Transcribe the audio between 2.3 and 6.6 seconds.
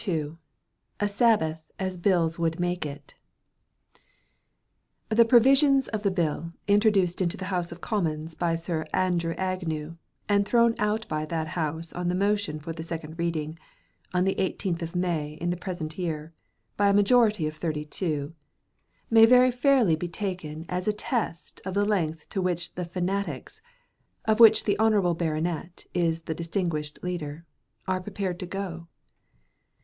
WOULD MAKE IT THE provisions of the bill